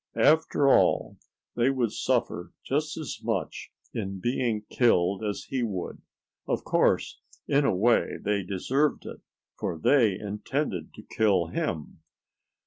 After 0.17 0.67
all 0.67 1.19
they 1.55 1.69
would 1.69 1.91
suffer 1.91 2.53
just 2.65 2.97
as 2.97 3.19
much 3.21 3.71
in 3.93 4.19
being 4.19 4.63
killed 4.67 5.23
as 5.23 5.43
he 5.43 5.61
would. 5.61 6.01
Of 6.47 6.63
course, 6.63 7.19
in 7.47 7.65
a 7.65 7.75
way 7.75 8.17
they 8.19 8.41
deserved 8.41 9.05
it, 9.05 9.21
for 9.59 9.77
they 9.77 10.17
intended 10.19 10.95
to 10.95 11.03
kill 11.03 11.49
him. 11.49 12.01